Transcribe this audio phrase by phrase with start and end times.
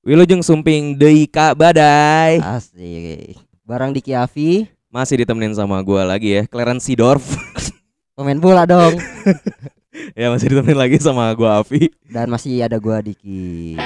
[0.00, 2.40] Wilujeng Sumping Deui Ka Badai.
[2.40, 3.36] Asik.
[3.68, 7.20] Barang Diki Afi, Masih ditemenin sama gua lagi ya, Clarence Seedorf.
[8.16, 8.96] pemain bola dong.
[10.18, 11.92] ya masih ditemenin lagi sama gua Avi.
[12.08, 13.76] Dan masih ada gua Diki.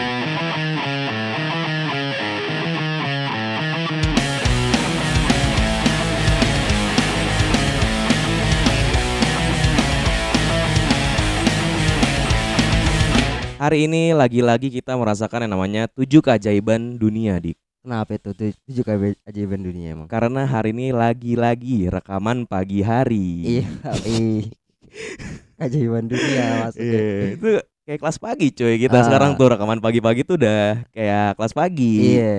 [13.65, 17.57] Hari ini lagi-lagi kita merasakan yang namanya tujuh keajaiban dunia dik.
[17.81, 20.05] Kenapa itu tuh tujuh keajaiban dunia emang?
[20.05, 23.65] Karena hari ini lagi-lagi rekaman pagi hari.
[23.65, 23.65] Iya.
[25.57, 26.93] Keajaiban dunia maksudnya.
[26.93, 27.49] Iya, itu
[27.89, 28.77] kayak kelas pagi cuy.
[28.85, 29.05] Kita Ah.
[29.09, 32.21] sekarang tuh rekaman pagi-pagi tuh udah kayak kelas pagi.
[32.21, 32.37] Iya.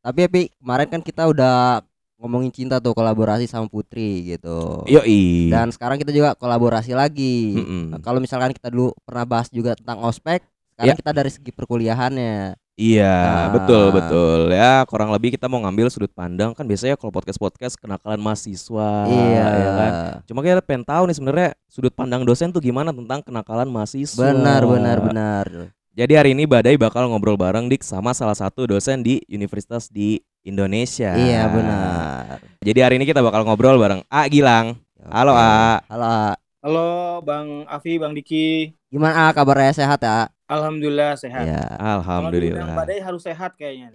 [0.00, 1.84] Tapi Epi, kemarin kan kita udah
[2.16, 4.88] ngomongin cinta tuh kolaborasi sama Putri gitu.
[4.88, 5.50] Yoi.
[5.52, 7.60] Dan sekarang kita juga kolaborasi lagi.
[7.60, 7.92] Mm-mm.
[7.92, 10.40] Nah, kalau misalkan kita dulu pernah bahas juga tentang ospek,
[10.82, 10.98] sekarang Ya.
[10.98, 12.58] kita dari segi perkuliahannya.
[12.72, 13.48] Iya, Ah.
[13.52, 14.50] betul betul.
[14.50, 19.46] Ya, kurang lebih kita mau ngambil sudut pandang kan biasanya kalau podcast-podcast kenakalan mahasiswa iya,
[19.46, 19.92] ya kan.
[20.26, 24.34] Cuma kita pengen tahu nih sebenarnya sudut pandang dosen tuh gimana tentang kenakalan mahasiswa.
[24.34, 25.46] Benar, benar, benar.
[25.92, 30.18] Jadi hari ini Badai bakal ngobrol bareng Dik sama salah satu dosen di universitas di
[30.42, 31.12] Indonesia.
[31.12, 32.40] Iya, benar.
[32.64, 34.80] Jadi hari ini kita bakal ngobrol bareng A Gilang.
[35.12, 35.36] Halo.
[35.36, 35.84] A.
[35.92, 36.32] Halo, A.
[36.64, 36.88] Halo
[37.20, 38.72] Bang Afi, Bang Diki.
[38.88, 40.32] Gimana A kabarnya sehat ya?
[40.52, 41.44] Alhamdulillah sehat.
[41.44, 42.76] Kalau diundang Alhamdulillah.
[42.76, 43.88] badai harus sehat kayaknya.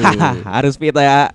[0.54, 1.30] Harus fit ya.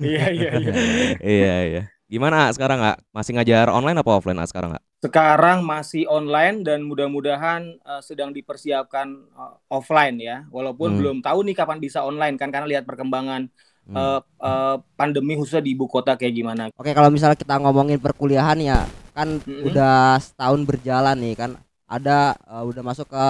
[0.00, 0.72] iya iya iya.
[1.20, 1.82] iya iya.
[2.08, 2.98] Gimana A sekarang nggak?
[3.08, 4.84] Masih ngajar online apa offline A sekarang nggak?
[5.00, 10.44] Sekarang masih online dan mudah-mudahan eh, sedang dipersiapkan eh, offline ya.
[10.48, 10.98] Walaupun Hmm.
[11.00, 13.48] belum tahu nih kapan bisa online kan karena lihat perkembangan
[13.82, 13.96] Hmm.
[13.98, 16.62] eh, eh, pandemi khususnya di ibu kota kayak gimana.
[16.78, 19.66] Oke, kalau misalnya kita ngomongin perkuliahan ya, kan Mm-mm.
[19.72, 21.50] udah setahun berjalan nih kan.
[21.90, 23.26] Ada eh, udah masuk ke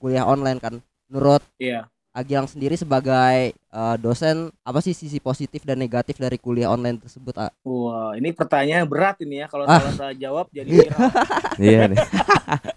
[0.00, 0.80] kuliah online kan.
[1.12, 1.86] Menurut Iya.
[2.14, 7.34] Agilang sendiri sebagai eh, dosen, apa sih sisi positif dan negatif dari kuliah online tersebut?
[7.36, 7.50] A?
[7.66, 9.46] Wah, ini pertanyaan berat ini ya.
[9.50, 9.82] Kalau Ah.
[9.82, 10.94] salah saya jawab jadi viral.
[11.58, 11.98] Iya nih.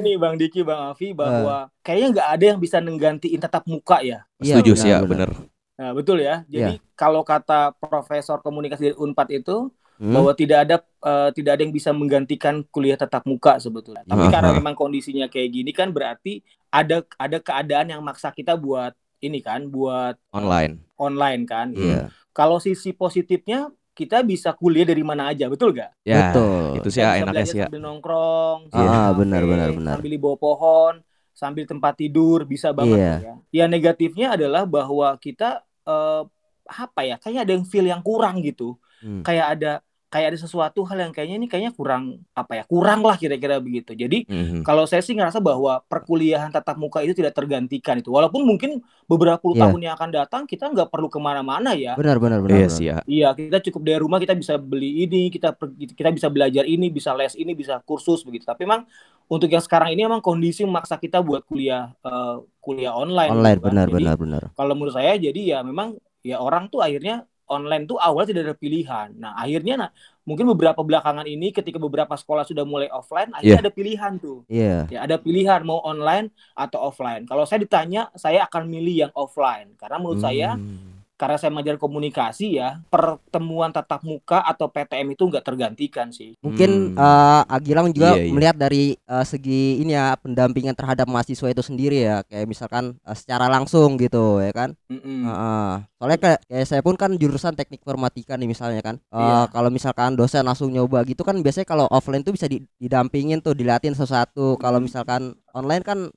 [0.00, 4.24] ini Bang Diki, Bang Afi bahwa kayaknya nggak ada yang bisa menggantiin tatap muka ya.
[4.40, 5.28] Iya, Setuju sih ya, benar.
[5.76, 6.44] Nah, betul ya.
[6.48, 9.68] Jadi kalau kata Profesor Komunikasi dari Unpad itu
[10.00, 10.16] Hmm?
[10.16, 14.00] bahwa tidak ada eh, tidak ada yang bisa menggantikan kuliah tatap muka sebetulnya.
[14.08, 14.56] Tapi karena Aha.
[14.56, 16.40] memang kondisinya kayak gini kan berarti
[16.72, 20.80] ada ada keadaan yang maksa kita buat ini kan, buat Online.
[20.96, 21.76] online kan.
[21.76, 22.08] Iya.
[22.32, 25.92] Kalau sisi positifnya kita bisa kuliah dari mana aja, betul gak?
[26.00, 26.32] Ya.
[26.32, 26.80] Betul.
[26.80, 27.68] Itu sih Kita ya enaknya sih ya.
[27.68, 29.94] sambil nongkrong, Ah, sambil ah, benar, benar, benar.
[30.00, 30.94] sambil di bawah pohon,
[31.36, 33.12] sambil tempat tidur bisa banget Iya.
[33.12, 33.34] tuh ya.
[33.52, 36.22] Yang negatifnya adalah bahwa kita eh,
[36.64, 37.20] apa ya?
[37.20, 38.80] Kayak ada yang feel yang kurang gitu.
[39.04, 39.20] Hmm.
[39.20, 39.72] Kayak ada
[40.10, 42.62] kayak ada sesuatu hal yang kayaknya ini kayaknya kurang apa ya?
[42.66, 43.94] Kurang lah kira-kira begitu.
[43.94, 44.66] Jadi Mhm.
[44.66, 48.10] kalau saya sih ngerasa bahwa perkuliahan tatap muka itu tidak tergantikan itu.
[48.10, 49.62] Walaupun mungkin beberapa puluh Iya.
[49.70, 51.94] tahun yang akan datang kita nggak perlu ke mana-mana ya.
[51.94, 52.58] Benar, benar, benar.
[52.58, 52.74] Iya benar.
[52.74, 52.96] sih ya.
[53.06, 55.54] Iya, kita cukup dari rumah kita bisa beli ini, kita
[55.94, 58.42] kita bisa belajar ini, bisa les ini, bisa kursus begitu.
[58.42, 58.90] Tapi memang
[59.30, 63.30] untuk yang sekarang ini memang kondisi memaksa kita buat kuliah eh, kuliah online.
[63.30, 63.70] Online, gitu kan.
[63.70, 64.42] benar, Jadi, benar, benar.
[64.58, 68.56] Kalau menurut saya jadi ya memang ya orang tuh akhirnya online tuh awalnya tidak ada
[68.56, 69.08] pilihan.
[69.18, 69.90] Nah, akhirnya nah,
[70.22, 73.64] mungkin beberapa belakangan ini ketika beberapa sekolah sudah mulai offline, akhirnya Iya.
[73.66, 74.38] ada pilihan tuh.
[74.46, 74.76] Iya.
[74.86, 77.26] Ya, ada pilihan mau online atau offline.
[77.26, 80.99] Kalau saya ditanya, saya akan milih yang offline karena menurut saya Hmm.
[81.20, 86.32] Karena saya mengajar komunikasi ya, pertemuan tatap muka atau PTM itu nggak tergantikan sih.
[86.40, 86.96] Mungkin Hmm.
[86.96, 88.32] eh, Agilang juga Iya, iya.
[88.32, 93.12] melihat dari eh, segi ini ya pendampingan terhadap mahasiswa itu sendiri ya, kayak misalkan eh,
[93.12, 94.72] secara langsung gitu ya kan.
[94.88, 95.28] Mm-mm.
[95.28, 95.70] Heeh.
[96.00, 98.96] Soalnya kayak, kayak saya pun kan jurusan teknik informatika nih misalnya kan.
[98.96, 99.52] Eh, Iya.
[99.52, 103.52] Kalau misalkan dosen langsung nyoba gitu kan biasanya kalau offline tuh bisa di- didampingin tuh
[103.52, 104.56] diliatin sesuatu.
[104.56, 104.88] Kalau Hmm.
[104.88, 106.08] misalkan online kan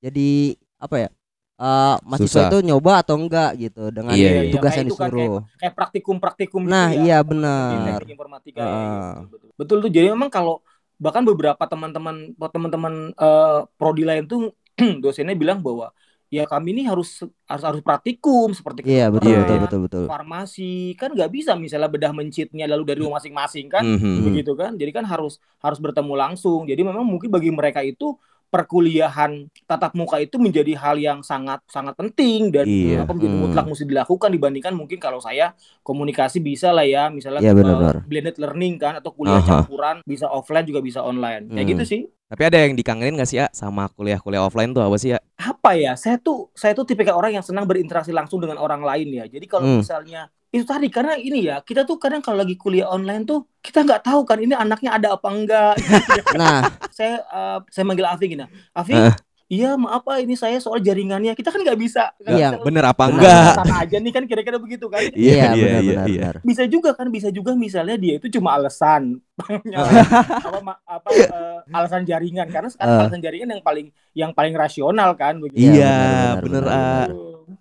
[0.00, 1.08] jadi apa ya?
[1.56, 2.48] Eh mahasiswa Susah.
[2.52, 4.52] itu nyoba atau enggak gitu dengan Iya, iya.
[4.52, 5.36] tugas Kayak yang itu kan disuruh.
[5.56, 7.00] Kayak praktikum-praktikum gitu Nah, ya.
[7.00, 7.96] iya Di benar.
[7.96, 9.20] teknik informatika ya, gitu.
[9.32, 9.48] betul.
[9.56, 9.90] Betul tuh.
[9.90, 10.60] Jadi memang kalau
[10.96, 14.52] bahkan beberapa teman-teman teman-teman eh, prodi lain tuh
[15.02, 15.92] dosennya bilang bahwa
[16.26, 19.62] ya kami ini harus harus harus praktikum seperti Iya betul Iya, betul iya.
[19.64, 20.04] betul betul.
[20.10, 24.26] farmasi kan nggak bisa misalnya bedah mencitnya lalu dari rumah masing-masing kan Mhm.
[24.26, 28.18] begitu kan jadi kan harus harus bertemu langsung jadi memang mungkin bagi mereka itu
[28.56, 29.32] perkuliahan
[29.64, 33.04] tatap muka itu menjadi hal yang sangat sangat penting dan Iya.
[33.04, 33.42] apa menjadi Hmm.
[33.44, 37.96] mutlak mesti dilakukan dibandingkan mungkin kalau saya komunikasi bisa lah ya misalnya Iya, eh, benar-benar.
[38.02, 39.48] blended learning kan atau kuliah Aha.
[39.62, 41.72] campuran bisa offline juga bisa online kayak Hmm.
[41.72, 45.14] gitu sih Tapi ada yang dikangenin gak sih ya sama kuliah-kuliah offline tuh apa sih
[45.14, 45.22] ya?
[45.36, 49.14] apa ya saya tuh saya tuh tipikal orang yang senang berinteraksi langsung dengan orang lain
[49.14, 49.78] ya jadi kalau Hmm.
[49.78, 53.82] misalnya itu tadi karena ini ya kita tuh kadang kalau lagi kuliah online tuh kita
[53.82, 55.74] nggak tahu kan ini anaknya ada apa enggak
[56.34, 59.14] Nah, saya eh, saya manggil Afi gini Afi Eh.
[59.48, 62.84] iya maaf pak ini saya soal jaringannya kita kan nggak bisa nggak Iya, bisa Bener
[62.84, 63.14] apa Benar.
[63.14, 63.52] enggak?
[63.54, 66.20] sana aja nih kan kira-kira begitu kan Iya, iya, benar, iya, benar, iya.
[66.24, 66.34] benar.
[66.42, 69.22] bisa juga kan bisa juga misalnya dia itu cuma alasan
[69.76, 73.00] apa ma- apa eh, alasan jaringan karena sekarang Eh.
[73.02, 75.94] alasan jaringan yang paling yang paling rasional kan begitu Iya, Iya,
[76.40, 77.06] benar, bener, benar, ah.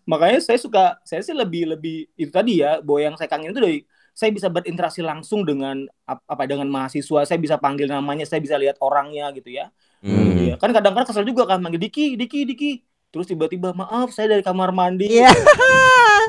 [0.04, 3.62] Makanya saya suka saya sih lebih lebih itu tadi ya bahwa yang saya kangen itu
[3.64, 3.80] dari
[4.12, 8.56] saya bisa berinteraksi langsung dengan ap- apa dengan mahasiswa saya bisa panggil namanya saya bisa
[8.56, 9.72] lihat orangnya gitu ya
[10.06, 10.38] Hmm.
[10.38, 12.72] Iya, kan kadang-kadang kesel juga kan manggil Diki, Diki, Diki.
[13.10, 15.10] Terus tiba-tiba maaf saya dari kamar mandi.
[15.10, 15.34] Iya.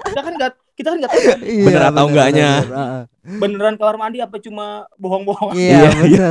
[0.09, 2.51] Kita kan nggak kita kan nggak tahu kan, Iya, Bener atau enggaknya.
[2.65, 3.03] benar, benar.
[3.37, 5.53] beneran kamar mandi apa cuma bohong-bohong.
[5.53, 6.31] Iya, Iya, benar.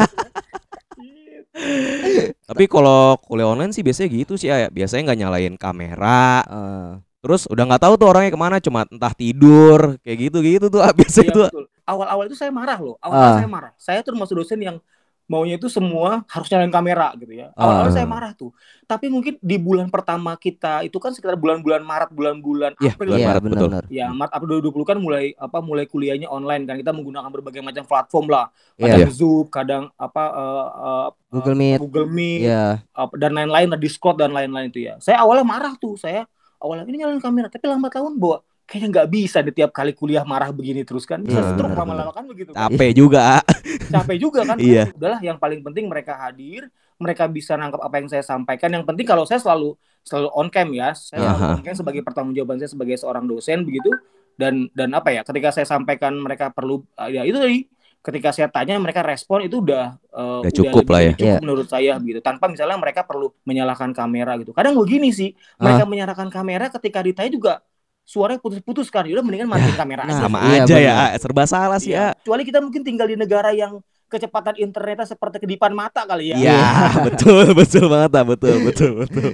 [2.46, 4.68] Tapi kalau kuliah online sih biasanya gitu sih ya.
[4.74, 6.42] Biasanya nggak nyalain kamera.
[6.46, 6.90] Eh,
[7.25, 10.77] Terus udah nggak tahu tuh orangnya ke mana, cuma entah tidur kayak gitu gitu tuh.
[10.80, 11.63] ah, Biasanya Iya, betul.
[11.83, 12.95] Awal-awal itu saya marah loh.
[13.00, 13.33] Awal Ah.
[13.36, 13.72] saya marah.
[13.75, 14.77] Saya tuh termasuk dosen yang
[15.25, 17.50] maunya itu semua harus nyalain kamera gitu ya.
[17.54, 17.95] Awal-awal Ah.
[17.95, 18.54] saya marah tuh.
[18.83, 23.10] Tapi mungkin di bulan pertama kita itu kan sekitar bulan-bulan Maret, bulan-bulan Iya, April.
[23.10, 23.68] bulan Iya, Maret, benar, betul.
[23.68, 23.83] benar.
[23.89, 26.78] Ya, Maret April 2020 kan mulai apa mulai kuliahnya online kan.
[26.78, 28.45] Kita menggunakan berbagai macam platform lah.
[28.75, 28.86] Iya.
[28.88, 31.80] Kadang Zoom, kadang apa eh, eh, Google Meet.
[31.81, 32.66] Google Meet, Iya.
[32.88, 34.98] apa- dan lain-lain lah Discord dan lain-lain itu ya.
[35.00, 36.30] Saya awalnya marah tuh, saya
[36.66, 40.26] awalnya ini nyalain kamera, tapi lambat laun bahwa kayaknya nggak bisa di tiap kali kuliah
[40.26, 41.22] marah begini terus kan.
[41.22, 42.50] Bisa Iya, stroke lama-lama kan begitu.
[42.50, 42.66] kan.
[42.68, 43.40] Capek juga.
[43.88, 44.58] Capek juga kan.
[44.66, 44.90] Iya.
[44.92, 46.66] Udahlah yang paling penting mereka hadir,
[46.98, 48.74] mereka bisa nangkap apa yang saya sampaikan.
[48.74, 50.92] Yang penting kalau saya selalu selalu on cam ya.
[50.92, 51.30] Saya Iya.
[51.32, 53.94] selalu on cam sebagai pertanggungjawaban saya sebagai seorang dosen begitu.
[54.34, 55.22] Dan dan apa ya?
[55.22, 57.70] Ketika saya sampaikan mereka perlu ya itu tadi
[58.06, 61.12] ketika saya tanya mereka respon itu udah uh, Udah cukup lah ya.
[61.12, 61.38] cukup Iya.
[61.42, 65.66] menurut saya begitu tanpa misalnya mereka perlu menyalakan kamera gitu kadang begini sih Ah.
[65.66, 67.54] mereka menyalakan kamera ketika ditanya juga
[68.02, 70.94] suaranya putus-putus kan udah mendingan matiin kamera nah, aja Sama Iya, aja ya.
[70.94, 71.10] ah.
[71.18, 72.13] Serba salah sih ya.
[72.16, 76.62] kecuali kita mungkin tinggal di negara yang kecepatan internetnya seperti kedipan mata kali ya Iya,
[77.10, 78.22] betul, betul banget, ah.
[78.24, 79.30] betul, betul, betul.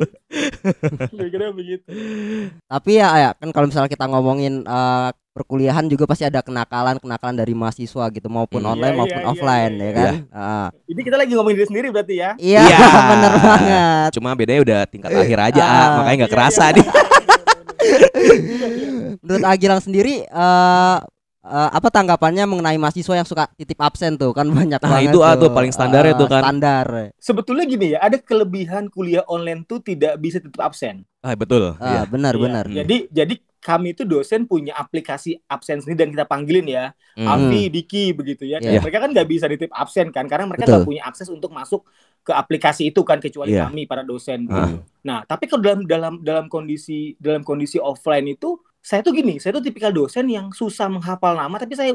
[1.12, 1.84] kira-kira begitu
[2.66, 7.54] Tapi ya, ya kan kalau misalnya kita ngomongin eh, perkuliahan juga pasti ada kenakalan-kenakalan dari
[7.54, 8.72] mahasiswa gitu maupun Hmm.
[8.74, 9.96] online Iya, maupun iya, iya, offline iya, ya iya.
[9.96, 10.14] kan.
[10.30, 10.68] Ah.
[10.86, 12.78] ini kita lagi ngomongin diri sendiri berarti ya Iya, Iya.
[13.12, 14.10] bener banget.
[14.12, 15.72] Cuma bedanya udah tingkat akhir aja, ah.
[15.72, 15.88] Ah.
[15.98, 16.86] makanya nggak Iya, kerasa iya, nih.
[16.86, 18.90] iya, iya, iya, iya.
[19.18, 20.98] Menurut Agilang sendiri eh
[21.42, 25.20] eh, apa tanggapannya mengenai mahasiswa yang suka titip absen tuh kan banyak Nah, banget itu,
[25.22, 26.44] ah, tuh paling standar Eh, itu kan.
[26.44, 27.16] Standar.
[27.18, 31.78] sebetulnya gini ya ada kelebihan kuliah online tuh tidak bisa tetap absen Ah, betul.
[31.78, 32.02] Ah, Iya.
[32.06, 32.42] benar Iya.
[32.42, 32.66] benar.
[32.68, 37.28] Jadi jadi kami itu dosen punya aplikasi absen sendiri dan kita panggilin ya Hmm.
[37.28, 38.58] Avi, Diki begitu ya.
[38.58, 38.80] Iya.
[38.80, 41.84] Mereka kan nggak bisa ditip absen kan karena mereka nggak punya akses untuk masuk
[42.22, 43.68] ke aplikasi itu kan kecuali Iya.
[43.68, 44.48] kami para dosen.
[44.48, 44.80] Gitu.
[45.04, 49.54] Nah, tapi kalau dalam dalam dalam kondisi dalam kondisi offline itu saya tuh gini, saya
[49.54, 51.94] tuh tipikal dosen yang susah menghafal nama tapi saya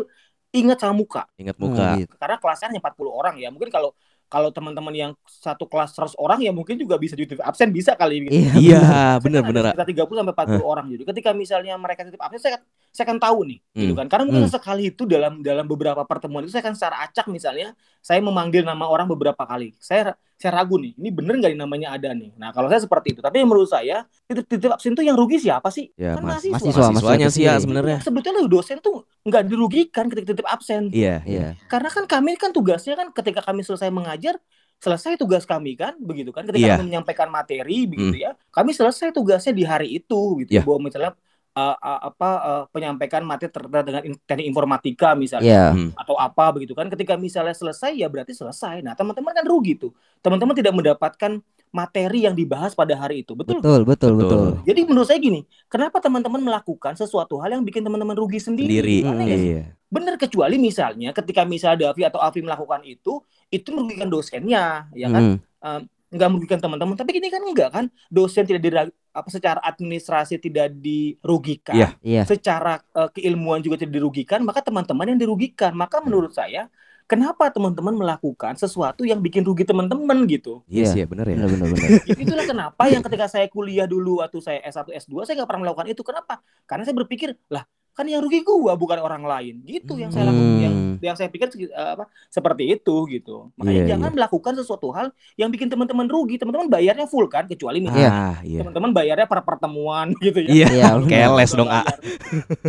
[0.52, 1.22] ingat sama muka.
[1.34, 1.86] Ingat Hmm, muka.
[1.98, 2.14] gitu.
[2.14, 3.48] Karena kelasnya hanya 40 orang ya.
[3.48, 3.96] Mungkin kalau
[4.26, 8.26] kalau teman-teman yang satu kelas 100 orang ya mungkin juga bisa dititip absen bisa kali
[8.26, 8.34] gitu.
[8.58, 9.18] Iya.
[9.22, 12.58] Kan ada Sekitar 30 sampai 40 orang jadi ketika misalnya mereka titip absen saya
[12.90, 14.00] saya akan tahu nih gitu Hmm.
[14.02, 14.06] kan.
[14.10, 14.54] Karena mungkin Hmm.
[14.58, 18.86] sekali itu dalam dalam beberapa pertemuan itu saya akan secara acak misalnya saya memanggil nama
[18.90, 19.74] orang beberapa kali.
[19.78, 22.28] Saya saya ragu nih, ini bener nggak namanya ada nih.
[22.36, 23.20] Nah, kalau saya seperti itu.
[23.24, 25.88] Tapi menurut saya titip titip absen itu yang rugi siapa sih?
[25.96, 26.52] Ya, kan mas- mahasiswa.
[26.60, 26.82] mahasiswa.
[26.92, 27.98] Mahasiswanya sih ya sebenarnya.
[28.04, 30.92] Sebetulnya dosen tuh nggak dirugikan ketika titip absen.
[30.92, 31.56] Iya, Iya.
[31.66, 34.36] Karena kan kami kan tugasnya kan ketika kami selesai mengajar
[34.76, 36.76] selesai tugas kami kan begitu kan ketika Iya.
[36.76, 40.68] kami menyampaikan materi begitu ya kami selesai tugasnya di hari itu gitu Iya.
[40.68, 41.12] bahwa misalnya
[41.56, 45.66] uh, uh, apa uh, penyampaikan materi terkait dengan in- teknik informatika misalnya Iya.
[45.72, 45.90] Hmm.
[45.96, 49.90] atau apa begitu kan ketika misalnya selesai ya berarti selesai nah teman-teman kan rugi tuh
[50.20, 54.28] teman-teman tidak mendapatkan materi yang dibahas pada hari itu betul Betul, betul, Betul.
[54.28, 54.46] betul.
[54.64, 58.96] jadi menurut saya gini kenapa teman-teman melakukan sesuatu hal yang bikin teman-teman rugi sendiri, Sendiri.
[59.02, 59.48] Sih?
[59.56, 59.62] Iya.
[59.86, 65.22] Bener kecuali misalnya ketika misalnya Davi atau Afi melakukan itu, itu merugikan dosennya, ya kan?
[65.38, 65.82] Hmm.
[66.16, 66.96] Nggak merugikan teman-teman.
[66.96, 67.84] Tapi ini kan enggak kan?
[68.08, 71.88] Dosen tidak dira- apa secara administrasi tidak dirugikan, Iya.
[72.00, 72.22] Iya.
[72.24, 75.72] secara eh, keilmuan juga tidak dirugikan, maka teman-teman yang dirugikan.
[75.72, 76.68] Maka menurut saya,
[77.04, 80.60] kenapa teman-teman melakukan sesuatu yang bikin rugi teman-teman gitu?
[80.68, 80.92] Iya Iya.
[80.92, 81.36] sih, ya, bener ya.
[81.38, 81.88] Benar benar benar.
[82.24, 85.88] Itulah kenapa yang ketika saya kuliah dulu waktu saya S1 S2 saya nggak pernah melakukan
[85.88, 86.02] itu.
[86.04, 86.40] Kenapa?
[86.64, 87.64] Karena saya berpikir, lah
[87.96, 89.64] kan yang rugi gua bukan orang lain.
[89.64, 90.44] Gitu yang saya lakukan.
[90.44, 90.60] Hmm.
[90.60, 93.48] Yang, yang saya pikir eh, apa seperti itu gitu.
[93.56, 96.36] Makanya Iya, jangan melakukan sesuatu hal yang bikin teman-teman rugi.
[96.36, 98.60] Teman-teman bayarnya full kan kecuali misalnya Ah, iya.
[98.60, 100.48] teman-teman bayarnya per pertemuan gitu ya.
[100.52, 101.38] Iya, Iya, kayak bener.
[101.40, 101.80] les dong, A.
[101.80, 101.98] Bayar.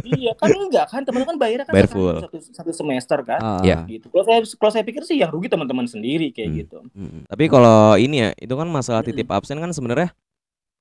[0.07, 2.15] iya kan enggak kan teman-teman bayarnya kan Bayar full.
[2.17, 3.39] satu, satu semester kan.
[3.39, 3.83] Ah, Iya.
[3.83, 4.07] Gitu.
[4.07, 6.57] Kalau saya kalau saya pikir sih yang rugi teman-teman sendiri kayak Hmm.
[6.57, 6.77] gitu.
[6.95, 7.21] Mm-mm.
[7.27, 9.11] Tapi kalau ini ya, itu kan masalah Mm-mm.
[9.11, 10.15] titip absen kan sebenarnya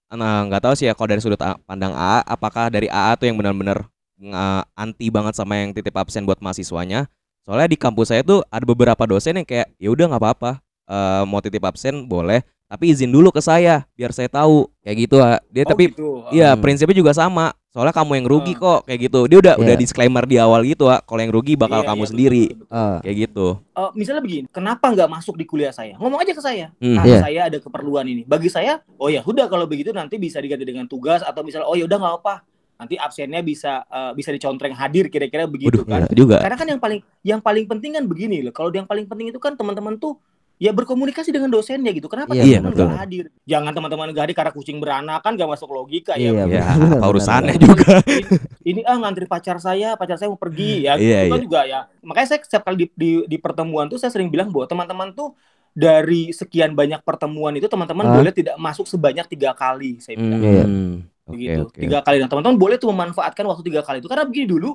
[0.07, 3.27] nah nggak tahu sih ya kalau dari sudut A- pandang AA apakah dari AA tuh
[3.27, 7.09] yang benar-benar nggak anti banget sama yang titip absen buat mahasiswanya.
[7.43, 10.51] Soalnya di kampus saya tuh ada beberapa dosen yang kayak ya udah nggak apa-apa.
[10.85, 15.19] Eh, mau titip absen boleh, tapi izin dulu ke saya biar saya tahu kayak gitu
[15.19, 15.39] ah.
[15.51, 16.27] dia Oh, tapi gitu.
[16.31, 16.63] iya Hmm.
[16.63, 18.59] prinsipnya juga sama soalnya kamu yang rugi Ah.
[18.59, 19.83] kok kayak gitu dia udah udah Iya.
[19.83, 22.59] disclaimer di awal gitu ah kalau yang rugi bakal Iya, kamu iya, betul, sendiri betul,
[22.63, 22.75] betul.
[22.75, 23.47] Ah, kayak gitu
[23.77, 25.95] Eh, misalnya begini, kenapa nggak masuk di kuliah saya?
[25.95, 26.67] Ngomong aja ke saya.
[26.79, 26.97] Hmm.
[26.97, 27.19] Ah, Iya.
[27.23, 28.23] saya ada keperluan ini.
[28.25, 31.75] Bagi saya, oh ya udah kalau begitu nanti bisa diganti dengan tugas atau misalnya oh
[31.75, 32.35] ya udah nggak apa.
[32.77, 36.01] Nanti absennya bisa eh, bisa dicontreng hadir kira-kira begitu Waduh, kan.
[36.05, 38.53] iya juga Karena kan yang paling yang paling penting kan begini loh.
[38.53, 40.21] Kalau yang paling penting itu kan teman-teman tuh
[40.57, 42.09] ya berkomunikasi dengan dosennya gitu.
[42.09, 43.25] Kenapa Iya, teman-teman nggak hadir?
[43.45, 46.45] Jangan teman-teman nggak hadir karena kucing beranak kan nggak masuk logika Iya, ya.
[46.49, 48.29] ya benar, apa urusannya juga ini,
[48.77, 50.97] ini ah ngantri pacar saya, pacar saya mau pergi ya.
[50.97, 51.45] Iya, itu kan iya.
[51.45, 51.81] juga ya.
[52.01, 55.37] Makanya saya setiap kali di, di, di pertemuan tuh saya sering bilang bahwa teman-teman tuh
[55.77, 60.65] dari sekian banyak pertemuan itu teman-teman boleh tidak masuk sebanyak tiga kali saya bilang Iya.
[60.65, 60.95] Hmm,
[61.27, 62.17] oke begitu oke tiga kali.
[62.23, 64.09] Nah teman-teman boleh tuh memanfaatkan waktu tiga kali itu.
[64.09, 64.71] Karena begini dulu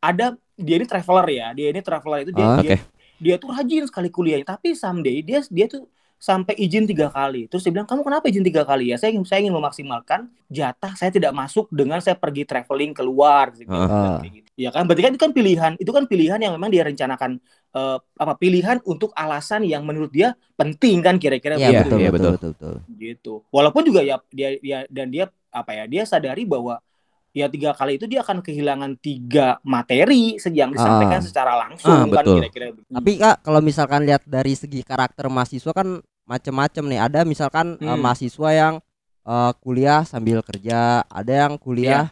[0.00, 1.46] ada dia ini traveler ya.
[1.52, 2.76] Dia ini traveler itu dia Ah, dia, oke.
[3.20, 4.46] dia tuh rajin sekali kuliahnya.
[4.48, 5.84] Tapi someday dia dia tuh
[6.20, 7.48] sampai izin tiga kali.
[7.48, 8.96] Terus dia bilang kamu kenapa izin tiga kali ya?
[9.00, 13.52] Saya ingin saya ingin memaksimalkan jatah saya tidak masuk dengan saya pergi traveling keluar.
[13.56, 13.68] Gitu.
[13.72, 14.48] Kayak gitu.
[14.56, 14.84] ya kan?
[14.84, 17.40] Berarti kan itu kan pilihan itu kan pilihan yang memang dia rencanakan
[17.72, 22.32] eh, apa pilihan untuk alasan yang menurut dia penting kan kira-kira Iya, betul, iya, betul,
[22.36, 22.52] betul.
[22.52, 22.74] betul, betul.
[23.00, 23.32] gitu.
[23.48, 26.78] Walaupun juga ya dia dia dan dia apa ya dia sadari bahwa
[27.30, 31.26] ya tiga kali itu dia akan kehilangan tiga materi yang disampaikan Ah.
[31.26, 32.90] secara langsung Ah, kan kira-kira begitu.
[32.90, 37.00] Tapi kak kalau misalkan lihat dari segi karakter mahasiswa kan macem-macem nih.
[37.00, 37.98] Ada misalkan eh, Hmm.
[37.98, 38.74] mahasiswa yang
[39.20, 42.10] eh, kuliah sambil kerja, ada yang kuliah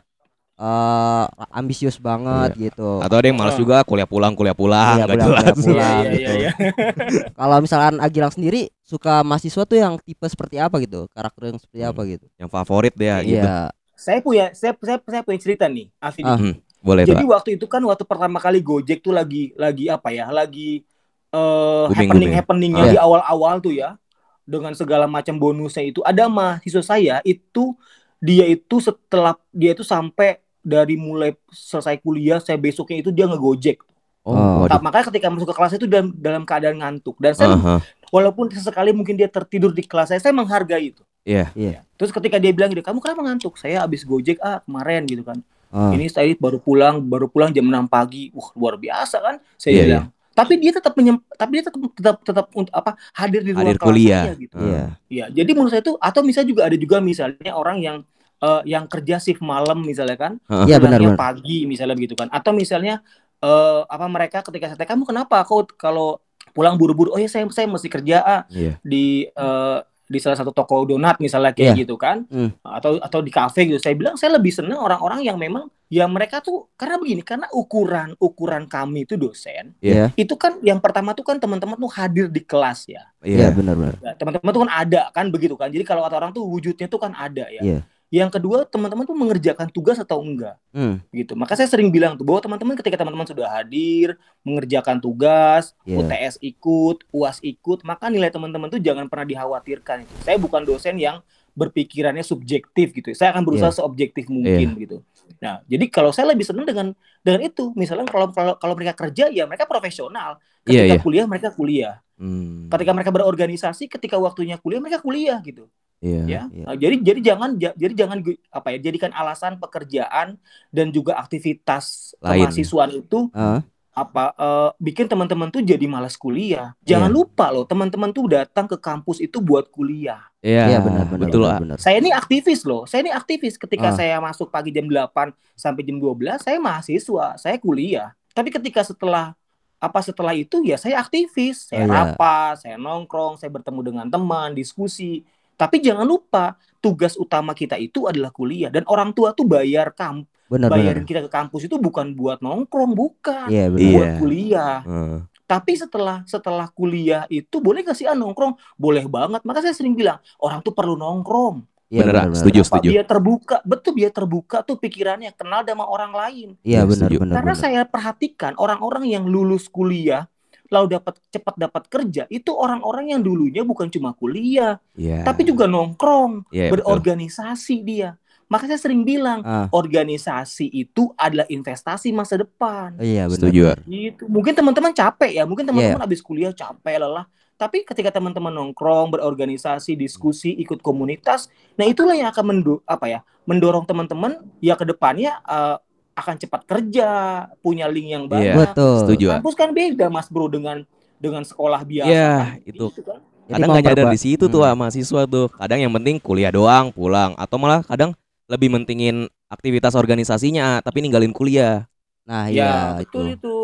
[0.59, 2.99] eh, ambisius banget gitu.
[2.99, 3.59] atau ada yang malas Ah.
[3.59, 5.79] juga kuliah pulang kuliah pulang Iya, pulang, jelas kuliah pulang.
[5.95, 6.33] Iya, iya, gitu.
[6.35, 6.51] iya.
[7.39, 11.83] Kalau misalkan Agilang sendiri suka mahasiswa tuh yang tipe seperti apa gitu, karakter yang seperti
[11.83, 12.27] apa gitu?
[12.35, 13.71] yang favorit dia gitu Iya.
[13.95, 16.23] saya punya saya, saya saya punya cerita nih Alvin.
[16.23, 16.35] Ah.
[16.35, 20.27] Hmm, boleh Jadi waktu itu kan waktu pertama kali Gojek tuh lagi lagi apa ya?
[20.29, 20.83] Lagi
[21.29, 22.33] eh Booming, happening booming.
[22.35, 22.91] happeningnya Ah.
[22.91, 23.95] di awal-awal tuh ya.
[24.43, 27.77] Dengan segala macam bonusnya itu ada mahasiswa saya itu
[28.17, 33.81] dia itu setelah dia itu sampai dari mulai selesai kuliah saya besoknya itu dia ngegojek.
[34.23, 34.69] oh, waduh.
[34.69, 38.53] Tak- makanya ketika masuk ke kelas itu dalam dalam keadaan ngantuk dan saya Aha, walaupun
[38.53, 41.01] sesekali mungkin dia tertidur di kelas saya saya menghargai itu.
[41.25, 41.49] Iya.
[41.53, 41.81] Iya.
[41.97, 43.57] Terus ketika dia bilang gitu, kamu kenapa ngantuk?
[43.57, 45.41] Saya habis gojek ah kemarin gitu kan.
[45.69, 45.93] Ah.
[45.93, 48.33] Ini saya baru pulang, baru pulang jam 6 pagi.
[48.33, 49.37] Wah, luar biasa kan?
[49.57, 50.07] Saya Iya, bilang.
[50.33, 52.95] Tapi dia tetap menyem, tapi dia tetap tetap tetap untuk apa?
[53.13, 54.23] Hadir di ruang Hadir kelas kuliah.
[54.23, 54.55] saya gitu.
[54.57, 54.85] Iya.
[55.11, 57.97] Iya, jadi menurut saya itu atau misalnya juga ada juga misalnya orang yang
[58.39, 60.33] eh, yang kerja shift malam misalnya kan.
[60.65, 61.17] Iya benar benar.
[61.17, 62.29] pagi misalnya begitu kan.
[62.29, 63.03] Atau misalnya
[63.39, 66.19] eh apa mereka ketika saya tanya, kamu kenapa kau kalau
[66.51, 67.11] pulang buru-buru?
[67.11, 68.83] Oh ya saya saya mesti kerja ah Iya.
[68.83, 69.79] di eh,
[70.09, 71.81] di salah satu toko donat misalnya kayak Iya.
[71.85, 72.49] gitu kan Hmm.
[72.65, 76.41] atau atau di kafe gitu saya bilang saya lebih senang orang-orang yang memang ya mereka
[76.41, 79.77] tuh karena begini karena ukuran ukuran kami itu dosen.
[79.79, 80.09] Iya.
[80.17, 83.49] itu kan yang pertama tuh kan teman-teman tuh hadir di kelas ya Iya Iya.
[83.53, 83.95] benar benar.
[84.01, 86.99] Ya, teman-teman tuh kan ada kan begitu kan jadi kalau kata orang tuh wujudnya tuh
[86.99, 87.79] kan ada ya Iya.
[88.09, 90.57] Yang kedua teman-teman tuh mengerjakan tugas atau enggak?
[90.73, 91.01] Hmm.
[91.13, 91.37] gitu.
[91.37, 96.01] Maka saya sering bilang tuh bahwa teman-teman ketika teman-teman sudah hadir mengerjakan tugas Iya.
[96.01, 100.15] UTS ikut UAS ikut maka nilai teman-teman tuh jangan pernah dikhawatirkan itu.
[100.25, 101.21] Saya bukan dosen yang
[101.59, 105.03] berpikirannya subjektif gitu saya akan berusaha seobjektif mungkin gitu.
[105.43, 107.77] Nah jadi kalau saya lebih senang dengan dengan itu.
[107.77, 110.41] Misalnya kalau kalau kalau mereka kerja ya mereka profesional.
[110.65, 111.03] Iya, ketika iya.
[111.03, 111.95] kuliah mereka kuliah.
[112.19, 116.23] Hmm, ketika mereka berorganisasi ketika waktunya kuliah mereka kuliah gitu Iya.
[116.23, 116.65] ya Iya.
[116.65, 120.39] Nah, jadi jadi jangan ja- jadi jangan apa ya jadikan alasan pekerjaan
[120.69, 123.67] dan juga aktivitas kemahasiswaan itu Ah.
[123.93, 127.17] apa eh, bikin teman-teman tuh jadi malas kuliah jangan Iya.
[127.17, 131.19] lupa loh teman-teman tuh datang ke kampus itu buat kuliah Iya, Iya benar benar.
[131.21, 131.79] betul benar, benar.
[131.79, 133.97] saya ini aktivis loh saya ini aktivis ketika Ah.
[133.97, 139.35] saya masuk pagi jam 8 sampai jam 12 saya mahasiswa saya kuliah tapi ketika setelah
[139.77, 141.95] apa setelah itu ya saya aktivis saya Oh, iya.
[142.05, 145.27] rapat saya nongkrong saya bertemu dengan teman diskusi
[145.59, 150.25] tapi jangan lupa tugas utama kita itu adalah kuliah dan orang tua tuh bayar kamp
[150.49, 151.09] Benar bayarin benar.
[151.11, 153.77] kita ke kampus itu bukan buat nongkrong bukan benar.
[153.77, 153.91] Iya.
[153.93, 155.17] buat kuliah Heeh.
[155.45, 159.93] tapi setelah setelah kuliah itu boleh gak sih ah nongkrong boleh banget maka saya sering
[159.93, 162.25] bilang orang tuh perlu nongkrong Iya Bener, benar.
[162.29, 162.37] benar.
[162.37, 162.69] Setuju, Apa?
[162.69, 162.89] setuju.
[162.93, 166.49] Biar terbuka, betul biar terbuka tuh pikirannya, kenal sama orang lain.
[166.61, 167.33] Iya benar benar.
[167.41, 167.65] Karena benar.
[167.65, 170.29] saya perhatikan orang-orang yang lulus kuliah
[170.69, 175.25] lalu dapat cepat dapat kerja itu orang-orang yang dulunya bukan cuma kuliah, Iya.
[175.25, 176.85] tapi juga nongkrong, Iya, betul.
[176.85, 178.17] berorganisasi dia.
[178.49, 179.69] Maka saya sering bilang, Ah.
[179.69, 182.97] organisasi itu adalah investasi masa depan.
[182.97, 183.37] Iya benar.
[183.37, 183.77] Setuju, ah.
[183.85, 184.23] Gitu.
[184.25, 185.71] Mungkin teman-teman capek ya, mungkin Iya.
[185.73, 187.29] teman-teman habis kuliah capek lelah.
[187.59, 193.21] Tapi ketika teman-teman nongkrong, berorganisasi, diskusi, ikut komunitas, nah itulah yang akan mendo apa ya,
[193.45, 195.77] mendorong teman-teman ya ke depannya eh,
[196.19, 197.11] akan cepat kerja,
[197.59, 198.31] punya link yang Iya.
[198.31, 198.55] banyak.
[198.67, 198.97] Betul.
[199.05, 199.27] Setuju.
[199.39, 200.83] Kampus kan beda Mas Bro dengan
[201.17, 202.11] dengan sekolah biasa.
[202.11, 202.63] Iya, kan.
[202.65, 202.87] itu.
[202.91, 203.19] Gitu kan.
[203.49, 204.69] Kadang nggak nyadar di situ tuh Hmm.
[204.69, 208.13] ah, mahasiswa tuh kadang yang penting kuliah doang pulang atau malah kadang
[208.45, 211.89] lebih mentingin aktivitas organisasinya tapi ninggalin kuliah
[212.23, 213.41] Nah, Ya, iya betul itu.
[213.41, 213.57] itu.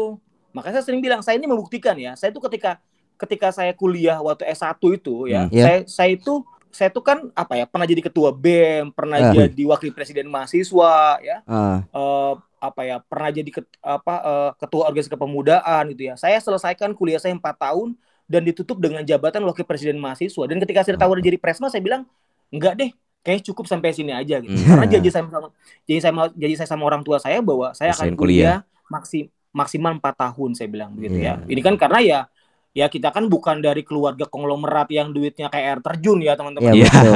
[0.51, 2.17] Makanya saya sering bilang, saya ini membuktikan ya.
[2.17, 2.81] Saya itu ketika
[3.15, 5.53] ketika saya kuliah waktu S1 itu ya, Hmm.
[5.53, 5.63] Iya.
[5.63, 6.41] saya saya itu
[6.75, 9.31] saya itu kan apa ya, pernah jadi ketua BEM, pernah Eh.
[9.47, 11.41] jadi wakil presiden mahasiswa ya.
[11.45, 16.15] Ah, eh, apa ya, pernah jadi ket- apa eh, ketua organisasi kepemudaan gitu ya.
[16.15, 20.45] Saya selesaikan kuliah saya 4 tahun dan ditutup dengan jabatan wakil presiden mahasiswa.
[20.45, 21.01] Dan ketika saya Hmm.
[21.01, 22.03] ditawar jadi presma, saya bilang,
[22.49, 22.91] "Enggak deh,
[23.21, 24.69] kayaknya cukup sampai sini aja gitu." Hmm.
[24.75, 25.49] Karena janji saya sama
[25.85, 28.59] janji saya janji saya sama orang tua saya bahwa saya akan Selesaiin kuliah.
[28.59, 31.37] kuliah maksim, maksimal 4 tahun saya bilang begitu Iya.
[31.37, 31.47] ya.
[31.47, 32.19] Ini kan karena ya
[32.75, 36.75] ya kita kan bukan dari keluarga konglomerat yang duitnya kayak air terjun ya teman-teman.
[36.75, 37.15] iya betul.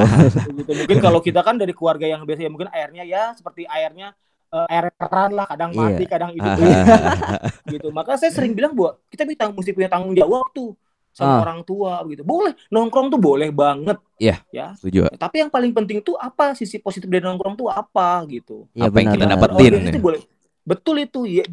[0.55, 0.71] Begitu.
[0.81, 4.15] Mungkin kalau kita kan dari keluarga yang biasa ya mungkin airnya ya seperti airnya
[4.49, 5.81] eh, air keran lah, kadang Iya.
[5.85, 6.57] mati, kadang hidup
[7.75, 7.89] gitu.
[7.91, 10.73] Maka saya sering bilang bahwa kita bisa mesti punya tanggung jawab tuh
[11.11, 11.43] sama Ah.
[11.43, 12.23] orang tua gitu.
[12.23, 13.99] Boleh nongkrong tuh boleh banget.
[14.17, 14.39] Iya.
[14.49, 14.73] Ya.
[14.73, 18.71] setuju Tapi yang paling penting tuh apa sisi positif dari nongkrong tuh apa gitu.
[18.73, 19.15] Iya Apa yang benar.
[19.17, 19.35] kita benar.
[19.37, 20.01] dapetin Organisasi ya.
[20.01, 20.21] boleh.
[20.63, 21.45] Betul itu ya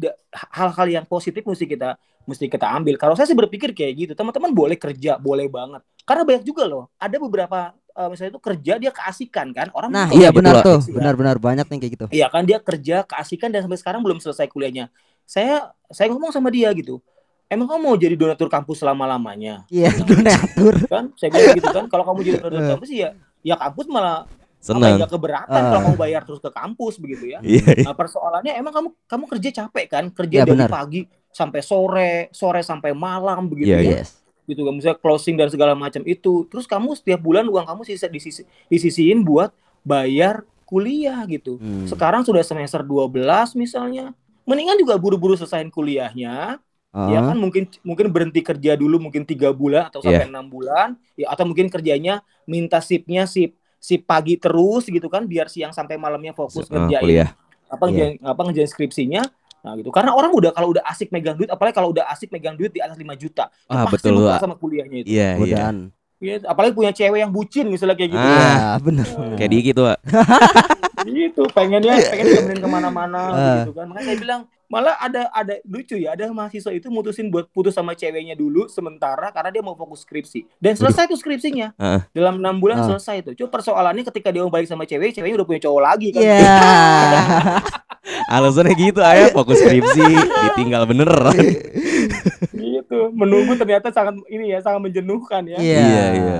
[0.52, 1.96] hal-hal yang positif mesti kita
[2.26, 2.94] mesti kita ambil.
[2.94, 5.80] Kalau saya sih berpikir kayak gitu, teman-teman boleh kerja, boleh banget.
[6.02, 10.06] Karena banyak juga loh, ada beberapa eh, misalnya itu kerja dia keasikan kan, orang Nah,
[10.10, 10.78] iya kayak benar gitu tuh.
[10.82, 10.96] sih, ya.
[11.00, 12.06] Benar-benar banyak nih kayak gitu.
[12.10, 14.92] Iya kan dia kerja keasikan dan sampai sekarang belum selesai kuliahnya.
[15.22, 17.00] Saya saya ngomong sama dia gitu.
[17.46, 19.64] Emang kamu mau jadi donatur kampus selama-lamanya?
[19.68, 20.74] Iya, donatur.
[20.84, 21.84] Kan saya bilang gitu kan.
[21.86, 25.70] Kalau kamu jadi donatur kampus ya ya kampus malah apa seneng ya keberatan Ah.
[25.70, 27.38] kalau kamu bayar terus ke kampus begitu ya.
[27.40, 27.86] iya iya.
[27.86, 30.04] Nah, persoalannya emang kamu kamu kerja capek kan?
[30.10, 30.68] Kerja Ya, dari benar.
[30.68, 31.00] pagi
[31.36, 33.84] sampai sore, sore sampai malam begitu Iya, ya.
[33.84, 33.96] iya.
[34.00, 34.24] Yes.
[34.48, 36.48] Gitu kan misalnya closing dan segala macam itu.
[36.48, 39.52] Terus kamu setiap bulan uang kamu sisa disisi, disisiin buat
[39.84, 41.60] bayar kuliah gitu.
[41.60, 41.84] Hmm.
[41.84, 44.16] Sekarang sudah semester 12 misalnya.
[44.46, 46.62] Mendingan juga buru-buru selesaiin kuliahnya,
[46.94, 50.94] ya Ah, kan mungkin mungkin berhenti kerja dulu mungkin tiga bulan atau sampai enam bulan,
[51.18, 55.98] ya atau mungkin kerjanya minta sipnya sip sip pagi terus gitu kan, biar siang sampai
[55.98, 57.30] malamnya fokus Eh, ngerjain kuliah
[57.66, 59.22] apa ngerjain apa ngerjain skripsinya.
[59.66, 59.90] Nah gitu.
[59.90, 62.78] Karena orang udah kalau udah asik megang duit, apalagi kalau udah asik megang duit di
[62.78, 65.10] atas 5 juta, Ah, pasti betul, sama kuliahnya itu.
[65.10, 65.76] iya iya godaan.
[66.16, 68.22] Iya, apalagi punya cewek yang bucin misalnya kayak gitu.
[68.22, 68.38] Ah.
[68.38, 69.06] Ya, benar.
[69.34, 69.98] kayak dikit tuh Wak.
[71.06, 73.54] gitu pengennya pengen ditemenin ke mana-mana Ah.
[73.60, 77.46] gitu kan makanya saya bilang malah ada ada lucu ya ada mahasiswa itu mutusin buat
[77.48, 82.00] putus sama ceweknya dulu sementara karena dia mau fokus skripsi dan selesai tuh skripsinya Heeh.
[82.10, 82.86] dalam enam bulan Ah.
[82.88, 86.08] selesai tuh cuma persoalannya ketika dia mau balik sama cewek ceweknya udah punya cowok lagi
[86.10, 86.58] kan Iya.
[88.28, 90.04] alasannya gitu ayah fokus skripsi
[90.50, 91.10] ditinggal bener
[92.54, 95.58] gitu menunggu ternyata sangat ini ya sangat menjenuhkan ya.
[95.58, 95.80] Iya.
[95.82, 96.38] iya iya.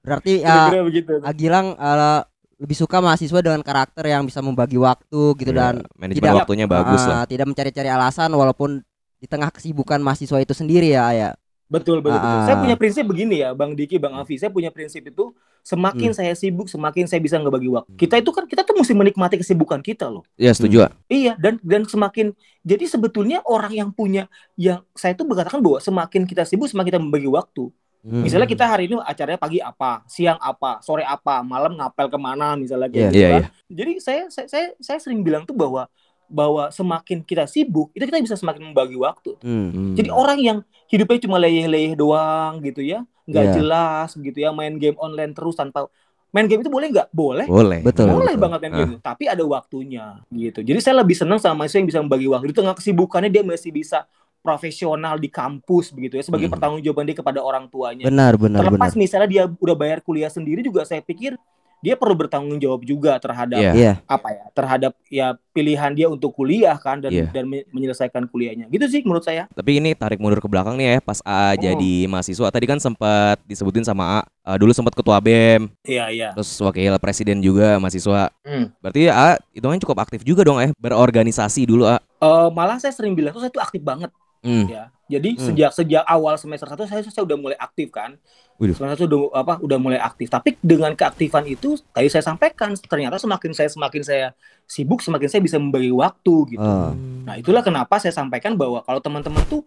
[0.00, 1.12] Berarti ya kira-kira begitu.
[1.22, 2.20] Agilang eh,
[2.60, 6.66] lebih suka mahasiswa dengan karakter yang bisa membagi waktu gitu dan Iya, manajemen tidak- waktunya
[6.68, 7.22] bagus ah, lah.
[7.24, 8.84] tidak mencari-cari alasan walaupun
[9.20, 11.30] di tengah kesibukan mahasiswa itu sendiri ya ya.
[11.70, 12.18] Betul betul.
[12.18, 12.38] betul.
[12.44, 14.34] Saya punya prinsip begini ya, Bang Diki, Bang Afi.
[14.34, 15.30] Saya punya prinsip itu
[15.62, 16.18] semakin Hmm.
[16.18, 17.94] saya sibuk, semakin saya bisa ngebagi waktu.
[17.94, 20.26] Kita itu kan kita tuh mesti menikmati kesibukan kita loh.
[20.34, 20.92] ya setuju Wak.
[21.06, 26.26] Iya, dan dan semakin jadi sebetulnya orang yang punya yang saya tuh berkatakan bahwa semakin
[26.26, 27.70] kita sibuk semakin kita membagi waktu.
[28.00, 28.24] Hmm.
[28.24, 32.56] Misalnya kita hari ini acaranya pagi apa, siang apa, sore apa, malam ngapel ke mana
[32.56, 32.96] misalnya Iya.
[33.06, 33.40] gitu Iya, kan.
[33.44, 33.48] iya.
[33.70, 35.84] Jadi saya, saya saya saya sering bilang tuh bahwa
[36.30, 39.34] bahwa semakin kita sibuk itu kita bisa semakin membagi waktu.
[39.42, 39.68] Hmm.
[39.68, 39.94] Hmm.
[39.94, 43.52] Jadi orang yang hidupnya cuma leyeh-leyeh doang gitu ya, nggak Iya.
[43.58, 45.90] jelas gitu ya, main game online terus tanpa
[46.30, 47.10] main game itu boleh nggak?
[47.10, 47.44] Boleh.
[47.44, 48.06] boleh Betul.
[48.08, 48.42] Boleh betul.
[48.46, 50.62] banget main game, tapi ada waktunya gitu.
[50.62, 53.70] Jadi saya lebih senang sama mahasiswa yang bisa membagi waktu di tengah kesibukannya dia masih
[53.70, 54.06] bisa
[54.40, 56.54] profesional di kampus begitu ya sebagai Hmm.
[56.56, 58.08] pertanggungjawaban dia kepada orang tuanya.
[58.08, 58.72] Benar benar benar.
[58.72, 61.36] Terlepas misalnya dia udah bayar kuliah sendiri juga saya pikir
[61.80, 63.72] dia perlu bertanggung jawab juga terhadap Iya.
[63.72, 63.92] Iya.
[64.04, 67.26] apa ya terhadap ya pilihan dia untuk kuliah kan dan Iya.
[67.30, 70.86] dan me- menyelesaikan kuliahnya gitu sih menurut saya Tapi ini tarik mundur ke belakang nih
[70.86, 71.52] ya pas A Oh.
[71.56, 76.28] jadi mahasiswa tadi kan sempat disebutin sama A uh, dulu sempat ketua BEM iya iya
[76.30, 78.28] terus wakil presiden juga mahasiswa.
[78.42, 78.70] Hmm.
[78.78, 81.96] Berarti A itu kan cukup aktif juga dong ya berorganisasi dulu A.
[82.20, 84.64] Eh, malah saya sering bilang tuh saya tuh aktif banget Hmm.
[84.66, 85.44] ya jadi Hmm.
[85.46, 88.16] sejak sejak awal semester satu saya saya udah mulai aktif kan
[88.56, 88.72] Waduh.
[88.72, 93.16] semester satu udah apa udah mulai aktif tapi dengan keaktifan itu tadi saya sampaikan ternyata
[93.16, 94.26] semakin saya semakin saya
[94.64, 96.96] sibuk semakin saya bisa membagi waktu gitu Ah.
[97.20, 99.60] Nah, itulah kenapa saya sampaikan bahwa kalau teman-teman tuh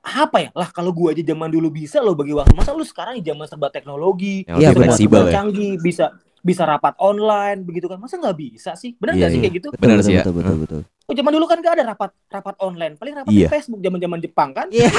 [0.00, 0.50] apa ya?
[0.52, 2.52] Lah kalau gua aja zaman dulu bisa lo bagi waktu.
[2.52, 4.72] Masa lu sekarang di zaman serba teknologi, benar.
[4.72, 5.32] fleksibel ya.
[5.34, 7.96] canggih, bisa bisa rapat online begitu kan.
[7.96, 8.96] Masa nggak bisa sih?
[8.96, 9.42] Benar Iya, nggak sih iya.
[9.42, 9.68] kayak gitu?
[9.70, 10.20] Betul, Benar betul, sih ya.
[10.20, 10.80] betul, betul, betul.
[11.10, 12.94] Oh, zaman dulu kan nggak ada rapat rapat online.
[12.94, 13.42] Paling rapat Iya.
[13.42, 14.66] di Facebook zaman-zaman Jepang kan.
[14.70, 14.86] Iya.
[14.86, 14.98] Gitu.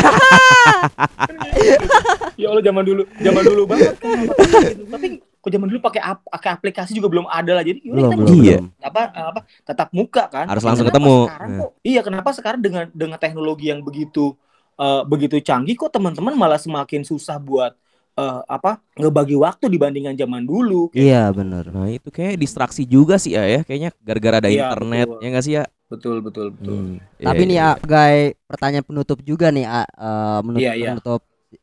[2.41, 4.12] ya Allah zaman dulu, zaman dulu banget kan.
[4.17, 4.84] rapat online gitu.
[4.86, 5.08] Tapi
[5.41, 7.63] kok zaman dulu pakai ap- pakai aplikasi juga belum ada lah.
[7.63, 8.58] Jadi gimana Belum, kita Iya.
[8.60, 8.65] belum.
[8.84, 11.15] apa apa tetap muka kan Harus langsung kenapa ketemu.
[11.26, 14.36] sekarang kok iya kenapa sekarang dengan dengan teknologi yang begitu
[14.76, 17.71] eh, begitu canggih kok teman-teman malah semakin susah buat
[18.13, 20.91] eh, apa ngebagi waktu dibandingkan zaman dulu.
[20.91, 21.63] Kayak Iya benar.
[21.69, 23.62] Nah itu kayak distraksi juga sih ya, ya.
[23.62, 25.19] kayaknya gara-gara ada Iya, internet betul.
[25.19, 25.63] ya nggak sih ya?
[25.91, 26.77] Betul betul betul.
[26.80, 27.69] Hmm, iya, Tapi nih iya.
[27.75, 30.89] ya, guys, pertanyaan penutup juga nih, A, eh, menutup, Iya, iya.
[30.95, 31.21] penutup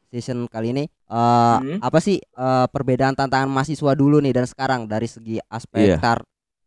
[0.08, 0.84] season kali ini.
[0.84, 1.78] Eh, Hmm.
[1.80, 5.96] Apa sih eh, perbedaan tantangan mahasiswa dulu nih dan sekarang dari segi aspek Iya.
[5.96, 6.18] tar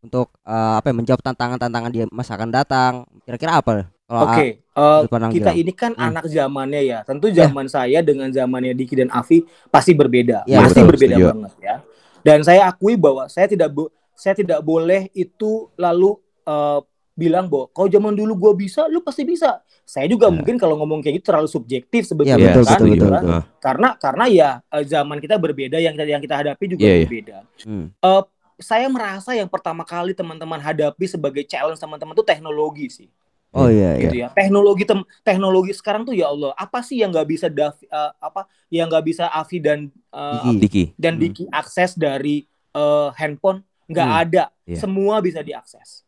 [0.01, 2.93] untuk eh, apa ya, menjawab tantangan-tantangan di masa akan datang?
[3.21, 3.85] Kira-kira apa?
[4.11, 6.11] Oke, sudut pandang kita ini kan Hmm.
[6.11, 6.99] anak zamannya ya.
[7.05, 11.29] Tentu zaman saya dengan zamannya Diki dan Afi pasti berbeda, Iya, pasti betul, berbeda setuju.
[11.31, 11.75] banget ya.
[12.19, 16.79] Dan saya akui bahwa saya tidak bo- saya tidak boleh itu lalu eh,
[17.21, 19.61] bilang bahwa kalau zaman dulu gua bisa, lu pasti bisa.
[19.83, 20.33] Saya juga Ya.
[20.33, 23.23] mungkin kalau ngomong kayak gitu terlalu subjektif Iya, sebetulnya betul, kan, betul, gitu betul, kan.
[23.23, 23.41] betul.
[23.59, 27.01] Karena karena ya eh, zaman kita berbeda, yang kita yang kita hadapi juga Iya, iya.
[27.05, 27.37] berbeda.
[27.61, 27.85] Hmm.
[27.93, 28.23] Eh,
[28.57, 33.09] saya merasa yang pertama kali teman-teman hadapi sebagai challenge teman-teman itu teknologi sih
[33.51, 34.01] Oh iya iya.
[34.05, 37.83] gitu ya teknologi tem teknologi sekarang tuh ya Allah apa sih yang nggak bisa Davi,
[37.83, 40.61] eh, apa yang nggak bisa Avi dan eh, Diki.
[40.61, 40.83] Diki.
[40.95, 41.21] dan Hmm.
[41.25, 44.21] Diki akses dari eh, handphone nggak Hmm.
[44.23, 44.77] ada Iya.
[44.79, 46.05] semua bisa diakses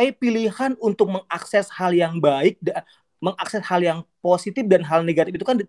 [0.00, 2.80] tapi pilihan untuk mengakses hal yang baik da-
[3.20, 5.60] mengakses hal yang positif dan hal negatif itu kan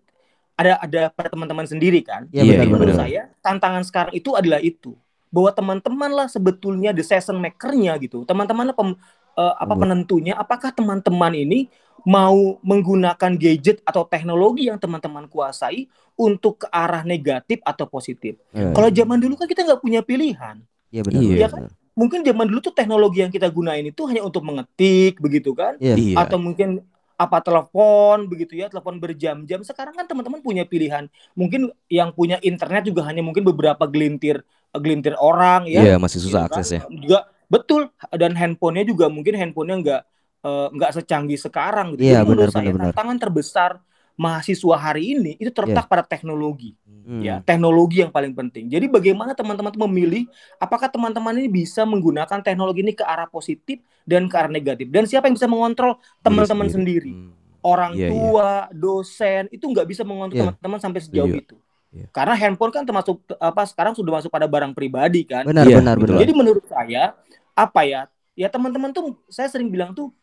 [0.56, 3.02] ada ada pada teman-teman sendiri kan Iya Iya, benar jadi menurut benar.
[3.04, 4.96] saya tantangan sekarang itu adalah itu
[5.28, 8.96] bahwa teman-teman lah sebetulnya decision makernya gitu teman-teman lah pem-
[9.36, 9.80] eh, apa Betul.
[9.84, 11.68] penentunya apakah teman-teman ini
[12.08, 18.72] mau menggunakan gadget atau teknologi yang teman-teman kuasai untuk ke arah negatif atau positif Iya.
[18.72, 20.56] kalau zaman dulu kan kita nggak punya pilihan
[20.92, 21.20] Iya benar.
[21.20, 21.60] Iya, kan?
[21.92, 25.94] Mungkin zaman dulu tuh teknologi yang kita gunain itu hanya untuk mengetik begitu kan Iya.
[25.94, 26.16] Iya.
[26.18, 26.80] atau mungkin
[27.14, 32.88] apa telepon begitu ya telepon berjam-jam sekarang kan teman-teman punya pilihan mungkin yang punya internet
[32.88, 34.42] juga hanya mungkin beberapa gelintir
[34.74, 36.58] gelintir orang ya Iya, masih susah gitu kan.
[36.64, 36.80] aksesnya.
[36.90, 40.02] juga betul dan handphonenya juga mungkin handphonenya nggak
[40.42, 42.86] eh, nggak secanggih sekarang gitu Iya, Jadi menurut benar, saya benar, benar.
[42.90, 43.70] tantangan terbesar
[44.22, 47.18] mahasiswa hari ini itu terletak pada teknologi Hmm.
[47.18, 52.78] ya teknologi yang paling penting jadi bagaimana teman-teman memilih apakah teman-teman ini bisa menggunakan teknologi
[52.78, 57.10] ini ke arah positif dan ke arah negatif dan siapa yang bisa mengontrol teman-teman sendiri
[57.10, 57.34] Hmm.
[57.58, 58.10] orang Iya, iya.
[58.14, 60.54] tua dosen itu nggak bisa mengontrol Iya.
[60.54, 61.42] teman-teman sampai sejauh Setuju.
[61.42, 61.56] itu
[61.90, 62.06] Iya.
[62.14, 65.94] karena handphone kan termasuk apa sekarang sudah masuk pada barang pribadi kan Benar Iya, benar
[65.98, 66.06] betul.
[66.14, 66.22] benar.
[66.22, 67.18] jadi menurut saya
[67.58, 68.06] apa ya
[68.38, 70.14] ya teman-teman tuh saya sering bilang tuh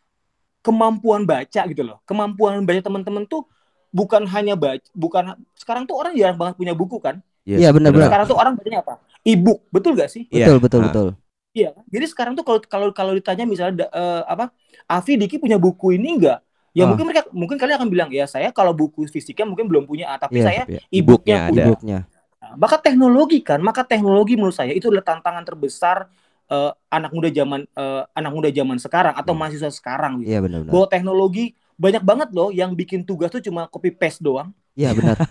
[0.60, 3.44] kemampuan baca gitu loh kemampuan baca teman-teman tuh
[3.90, 5.24] bukan hanya baca bukan
[5.58, 8.08] sekarang tuh orang jarang banget punya buku kan Yes, Iya, benar, benar.
[8.14, 8.94] sekarang tuh orang bacanya apa
[9.26, 10.46] e-book betul gak sih Iya.
[10.46, 11.08] Betul betul betul.
[11.50, 11.84] Iya, kan?
[11.90, 14.54] jadi sekarang tuh kalau kalau kalau ditanya misalnya eh, apa,
[14.86, 16.46] Afi Diki punya buku ini enggak?
[16.78, 16.94] Ya Ah.
[16.94, 20.22] mungkin mereka mungkin kalian akan bilang ya saya kalau buku fisiknya mungkin belum punya, ah,
[20.22, 21.64] tapi Iya, saya Iya, e-booknya e-booknya punya.
[21.66, 22.00] E-booknya.
[22.40, 26.06] Nah, maka teknologi kan, maka teknologi menurut saya itu adalah tantangan terbesar
[26.50, 29.42] eh, anak muda zaman eh, anak muda zaman sekarang atau Hmm.
[29.42, 30.30] mahasiswa sekarang gitu.
[30.30, 30.72] Iya benar benar.
[30.78, 31.46] Bahwa teknologi
[31.80, 34.52] banyak banget loh yang bikin tugas tuh cuma copy paste doang.
[34.76, 35.16] Iya benar.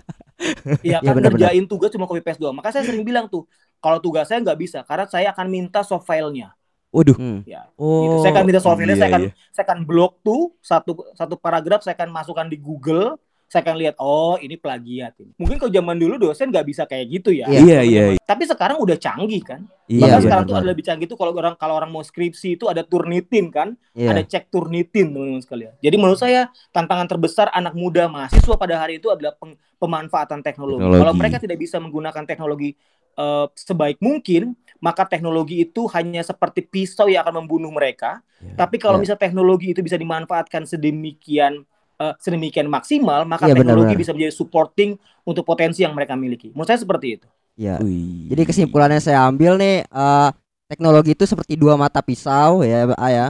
[0.87, 2.55] Iya Iya, kan benar, ngerjain tugas cuma copy paste doang.
[2.55, 3.43] Maka saya sering bilang tuh,
[3.83, 6.55] kalau tugas saya nggak bisa karena saya akan minta soft filenya.
[6.95, 7.19] Waduh.
[7.19, 7.43] Hmm.
[7.43, 8.07] Ya, Oh.
[8.07, 8.15] gitu.
[8.23, 9.33] Saya akan minta soft filenya, iya, saya akan iya.
[9.51, 13.97] saya akan blok tuh satu satu paragraf saya akan masukkan di Google saya akan lihat
[13.97, 15.33] oh ini plagiat ini.
[15.35, 18.21] mungkin kalau zaman dulu dosen nggak bisa kayak gitu ya Iya, iya, iya.
[18.21, 20.63] tapi sekarang udah canggih kan Iya, bahkan benar, sekarang tuh benar.
[20.63, 24.09] ada lebih canggih tuh kalau orang kalau orang mau skripsi itu ada turnitin kan Iya.
[24.11, 28.97] ada cek turnitin teman-teman sekalian jadi menurut saya tantangan terbesar anak muda mahasiswa pada hari
[28.97, 30.79] itu adalah peng- pemanfaatan teknologi.
[30.79, 31.01] Teknologi.
[31.01, 32.77] kalau mereka tidak bisa menggunakan teknologi
[33.15, 38.55] eh, sebaik mungkin maka teknologi itu hanya seperti pisau yang akan membunuh mereka Iya.
[38.57, 39.03] tapi kalau Iya.
[39.03, 41.65] misalnya teknologi itu bisa dimanfaatkan sedemikian
[41.99, 44.01] eh, sedemikian maksimal, maka Iya, teknologi benar-benar.
[44.01, 44.91] bisa menjadi supporting
[45.27, 46.55] untuk potensi yang mereka miliki.
[46.55, 47.27] Menurut saya seperti itu.
[47.59, 47.83] Iya.
[47.83, 48.31] Wih.
[48.31, 50.29] Jadi kesimpulannya saya ambil nih eh,
[50.71, 53.27] teknologi itu seperti dua mata pisau ya, A ya.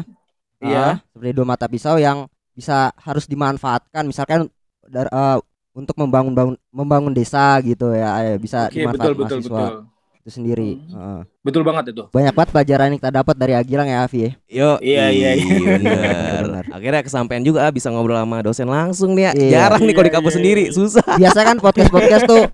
[0.61, 0.85] Iya.
[0.85, 4.51] Ah, seperti dua mata pisau yang bisa harus dimanfaatkan misalkan
[4.91, 5.39] dar- eh,
[5.79, 8.35] untuk membangun bangun, membangun desa gitu ya, ya.
[8.35, 9.98] bisa Oke, dimanfaatkan betul betul mahasiswa betul.
[10.19, 10.77] Itu sendiri.
[10.77, 10.93] Hmm.
[10.93, 11.21] Heeh.
[11.41, 12.05] Betul banget itu.
[12.09, 14.19] Banyak banget pelajaran yang kita dapat dari Agilang ya, Avi.
[14.21, 14.31] ya.
[14.47, 15.57] Yo, Iya, iya, iya.
[15.77, 16.43] bener.
[16.45, 16.65] Bener.
[16.69, 19.33] Akhirnya kesampaian juga ah, bisa ngobrol sama dosen langsung nih ya.
[19.33, 19.51] Iya.
[19.53, 20.73] Jarang nih kalau di Iya, kampus iya, sendiri, iya.
[20.73, 21.05] susah.
[21.21, 22.45] Biasa kan podcast-podcast tuh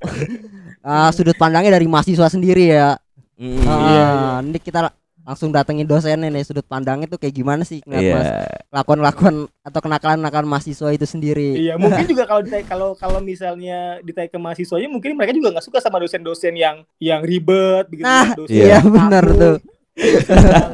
[0.80, 2.96] eh, sudut pandangnya dari mahasiswa sendiri ya.
[3.34, 4.06] Mm, Ah, iya,
[4.42, 4.88] Ini kita
[5.24, 8.12] langsung datengin dosennya nih sudut pandangnya tuh kayak gimana sih ngeliat Iya.
[8.12, 8.28] mas
[8.74, 9.34] lakuan-lakuan
[9.64, 11.56] atau kenakalan-kenakalan mahasiswa itu sendiri.
[11.56, 15.64] Iya, mungkin juga kalau ditanya, kalau kalau misalnya ditanya ke mahasiswanya, mungkin mereka juga nggak
[15.64, 18.04] suka sama dosen-dosen yang yang ribet begitu.
[18.04, 19.56] Nah, dosen iya, yang benar tuh.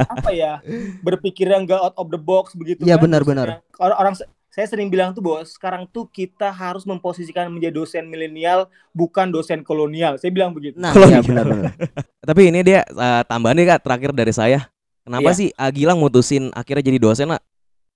[0.08, 0.64] apa ya?
[1.04, 2.82] Berpikirnya nggak out of the box begitu.
[2.82, 3.60] Iya, kan, benar-benar.
[3.78, 4.14] Orang, orang
[4.60, 9.64] saya sering bilang tuh bahwa sekarang tuh kita harus memposisikan menjadi dosen milenial bukan dosen
[9.64, 10.20] kolonial.
[10.20, 10.76] Saya bilang begitu.
[10.76, 11.72] Nah, Kalau iya benar-benar.
[12.20, 14.68] Tapi ini dia eh, tambahan nih Kak terakhir dari saya.
[15.00, 15.38] Kenapa Iya.
[15.40, 17.40] sih Agilang mutusin akhirnya jadi dosen lah?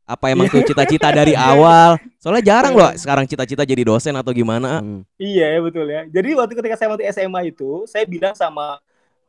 [0.04, 1.96] apa emang tuh cita-cita dari awal?
[2.20, 4.80] Soalnya jarang loh sekarang cita-cita jadi dosen atau gimana.
[4.80, 5.00] Hmm.
[5.16, 6.04] Iya ya betul ya.
[6.08, 8.80] Jadi waktu ketika saya waktu SMA itu, saya bilang sama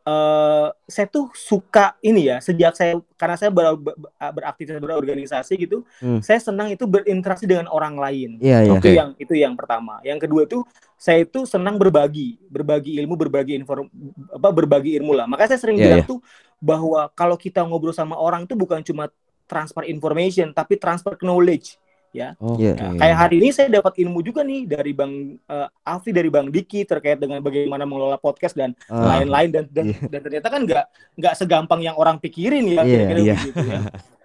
[0.06, 3.98] eh saya tuh suka ini ya sejak saya karena saya ber, ber-
[4.38, 6.22] beraktivitas berorganisasi gitu, Hmm.
[6.22, 8.38] saya senang itu berinteraksi dengan orang lain.
[8.38, 8.72] Iya, iya.
[8.78, 8.86] Oke.
[8.86, 9.98] Itu yang itu yang pertama.
[10.06, 10.62] Yang kedua tuh
[10.94, 13.90] saya itu senang berbagi, berbagi ilmu, berbagi inform
[14.30, 15.26] apa berbagi ilmu lah.
[15.26, 16.10] Makanya saya sering Iya, bilang iya.
[16.10, 16.20] tuh
[16.62, 19.10] bahwa kalau kita ngobrol sama orang itu bukan cuma
[19.46, 21.78] transfer information tapi transfer knowledge
[22.16, 22.30] ya.
[22.40, 22.64] Oke.
[22.64, 22.74] Iya.
[22.80, 26.48] Nah, kayak hari ini saya dapat ilmu juga nih dari Bang eh, Afi dari Bang
[26.48, 30.00] Diki terkait dengan bagaimana mengelola podcast dan Ah, lain-lain dan dan, Iya.
[30.08, 30.86] dan ternyata kan nggak
[31.20, 32.84] nggak segampang yang orang pikirin ya Iya.
[32.88, 33.36] kira-kira Iya.
[33.36, 33.80] begitu ya.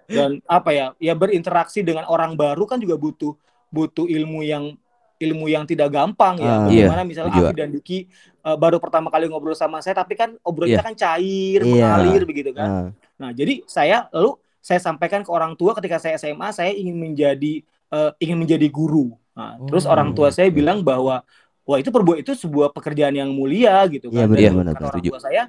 [0.07, 0.85] Dan apa ya?
[0.99, 3.35] Ya berinteraksi dengan orang baru kan juga butuh
[3.67, 4.75] butuh ilmu yang
[5.17, 6.49] ilmu yang tidak gampang ya.
[6.49, 6.59] Ah.
[6.65, 7.33] Bagaimana Iya, misalnya.
[7.43, 7.99] Afi dan Diki
[8.41, 10.75] eh, baru pertama kali ngobrol sama saya tapi kan obrolan Iya.
[10.79, 11.69] kita kan cair, Iya.
[11.69, 12.67] mengalir begitu kan.
[12.67, 12.87] ah.
[13.21, 17.61] Nah, jadi saya lalu saya sampaikan ke orang tua ketika saya SMA saya ingin menjadi
[17.93, 19.15] eh, ingin menjadi guru.
[19.37, 20.57] Nah, terus Oh, orang tua saya oke.
[20.59, 21.23] bilang bahwa
[21.67, 24.27] wah itu perbuat itu sebuah pekerjaan yang mulia gitu Iya, kan.
[24.31, 25.43] benar, Dan benar, kata orang tua saya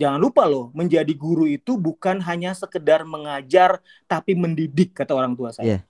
[0.00, 5.52] jangan lupa loh menjadi guru itu bukan hanya sekedar mengajar tapi mendidik kata orang tua
[5.54, 5.84] saya.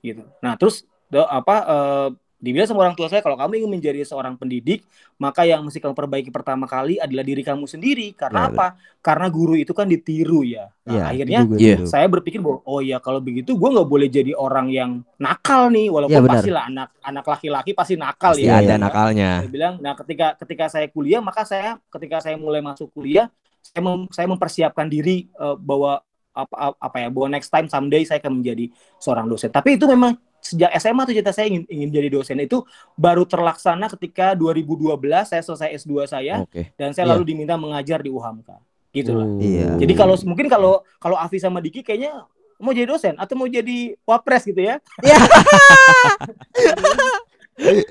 [0.00, 0.22] Gitu.
[0.44, 2.08] Nah, terus do- apa eh,
[2.38, 4.86] dibilang sama orang tua saya kalau kamu ingin menjadi seorang pendidik
[5.18, 8.66] maka yang mesti kamu perbaiki pertama kali adalah diri kamu sendiri karena Ya, apa
[9.02, 11.74] karena guru itu kan ditiru ya nah, Iya, akhirnya Iya.
[11.82, 11.84] tiru.
[11.90, 15.90] saya berpikir bahwa oh ya kalau begitu gue nggak boleh jadi orang yang nakal nih
[15.90, 16.34] walaupun Iya, benar.
[16.38, 18.76] pastilah anak anak laki-laki pasti nakal Pasti ya ada iya.
[18.78, 19.30] nakalnya.
[19.42, 23.26] saya bilang nah ketika ketika saya kuliah maka saya ketika saya mulai masuk kuliah
[23.60, 25.98] saya mem- saya mempersiapkan diri eh, bahwa
[26.30, 30.14] apa apa ya bahwa next time someday saya akan menjadi seorang dosen tapi itu memang
[30.38, 32.62] sejak SMA tuh cita saya ingin ingin jadi dosen itu
[32.94, 36.72] baru terlaksana ketika 2012 saya selesai S2 saya Oke.
[36.74, 37.10] dan saya Iya.
[37.16, 38.56] lalu diminta mengajar di UHAMKA
[38.90, 39.38] gitu lah Oh.
[39.38, 39.76] Iya.
[39.76, 42.22] jadi kalau mungkin kalau kalau Afi sama Diki kayaknya
[42.58, 44.82] mau jadi dosen atau mau jadi wapres gitu ya.
[44.98, 45.14] Iya.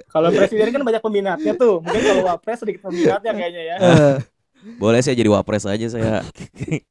[0.08, 1.80] kalau presiden kan banyak peminatnya tuh.
[1.80, 3.76] Mungkin kalau wapres sedikit peminatnya kayaknya ya.
[3.80, 4.16] Eh,
[4.76, 6.20] Boleh saya jadi wapres aja saya.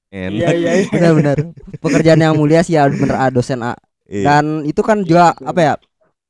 [0.09, 0.89] Iya iya iya.
[0.89, 1.37] benar-benar
[1.77, 3.77] pekerjaan yang mulia sih ya bener A, dosen A.
[4.07, 4.25] Iya.
[4.25, 5.47] Dan itu kan juga Gitu.
[5.47, 5.75] apa ya?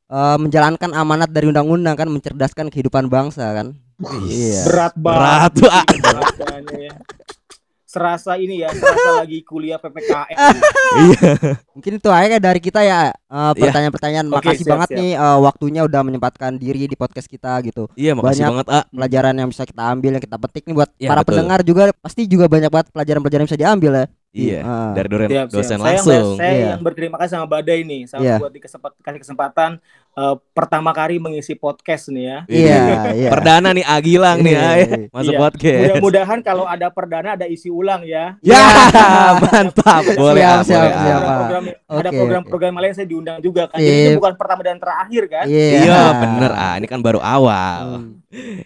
[0.07, 3.75] eh, menjalankan amanat dari undang-undang kan mencerdaskan kehidupan bangsa kan.
[4.23, 4.62] Iya.
[4.65, 5.53] Berat banget.
[5.59, 5.85] Berat ah.
[5.85, 6.95] Berat banget ya.
[7.87, 10.37] Serasa ini ya, serasa lagi kuliah PPKM.
[11.75, 14.27] Mungkin itu aja dari kita ya eh, pertanyaan-pertanyaan.
[14.29, 14.99] Oke, Makasih siap, banget siap.
[15.01, 17.89] nih eh, waktunya udah menyempatkan diri di podcast kita gitu.
[17.95, 18.51] Iya, makasih Banyak.
[18.53, 18.85] banget, Ah.
[18.87, 21.31] Pelajaran yang bisa kita ambil yang kita petik nih buat Iya, para betul.
[21.33, 24.05] pendengar juga pasti juga banyak banget pelajaran-pelajaran yang bisa diambil ya.
[24.37, 24.61] Iya.
[24.61, 24.92] Ah.
[24.92, 25.57] Dari dosen, Siap, siap.
[25.57, 26.37] dosen Saya, yang, langsung.
[26.37, 26.66] saya Iya.
[26.68, 28.37] yang berterima kasih sama Badai nih, sama Iya.
[28.37, 29.70] buat dikesempat, kasih kesempatan
[30.16, 32.38] eh, pertama kali mengisi podcast nih ya.
[32.46, 32.83] Iya,
[33.20, 33.29] iya.
[33.29, 34.81] Perdana nih Agilang nih, Iya, ah, ya.
[34.83, 34.96] iya.
[35.11, 35.40] Masuk Iya.
[35.40, 35.81] podcast.
[35.83, 38.35] Mudah-mudahan kalau ada perdana ada isi ulang ya.
[38.40, 38.64] Ya,
[39.44, 40.02] mantap.
[40.14, 40.90] Boleh, Siap, ah, siap, boleh.
[40.90, 41.02] ah.
[41.02, 41.20] siap.
[41.20, 43.76] Ada program ada Oke, program-program lain saya diundang juga kan.
[43.76, 44.07] Jadi Sip.
[44.07, 45.44] ini bukan pertama dan terakhir kan.
[45.46, 45.68] Iya.
[45.85, 46.50] Iya, bener.
[46.52, 47.81] Ah, ini kan baru awal.
[47.87, 48.12] Hmm.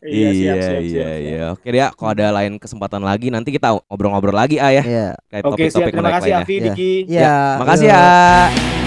[0.00, 1.18] Iya, siap, iya, siap, iya, siap, siap.
[1.20, 1.44] iya.
[1.52, 5.08] Oke dia, kalau ada lain kesempatan lagi nanti kita ngobrol-ngobrol lagi ah ya Iya.
[5.28, 5.86] kayak Oke, siap.
[5.86, 6.40] topik-topik Terima kasih Iya.
[6.46, 6.92] Diki.
[7.06, 7.36] Iya.
[7.58, 7.98] Makasih iya.
[7.98, 8.79] ya.